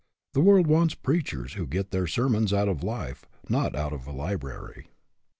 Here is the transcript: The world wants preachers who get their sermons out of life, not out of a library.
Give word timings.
The 0.33 0.41
world 0.41 0.65
wants 0.65 0.95
preachers 0.95 1.53
who 1.53 1.67
get 1.67 1.91
their 1.91 2.07
sermons 2.07 2.53
out 2.53 2.67
of 2.67 2.81
life, 2.83 3.25
not 3.49 3.75
out 3.75 3.93
of 3.93 4.07
a 4.07 4.11
library. 4.11 4.87